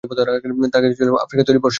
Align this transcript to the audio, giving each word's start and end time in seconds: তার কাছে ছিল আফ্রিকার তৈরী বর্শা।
তার 0.03 0.81
কাছে 0.83 0.97
ছিল 0.97 1.09
আফ্রিকার 1.23 1.45
তৈরী 1.47 1.59
বর্শা। 1.59 1.69